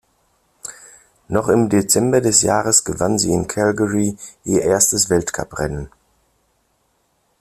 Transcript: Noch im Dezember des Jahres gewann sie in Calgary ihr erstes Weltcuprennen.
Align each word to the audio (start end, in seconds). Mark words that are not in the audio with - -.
Noch 1.27 1.47
im 1.47 1.69
Dezember 1.69 2.21
des 2.21 2.41
Jahres 2.41 2.83
gewann 2.85 3.19
sie 3.19 3.31
in 3.31 3.47
Calgary 3.47 4.17
ihr 4.45 4.63
erstes 4.63 5.11
Weltcuprennen. 5.11 5.91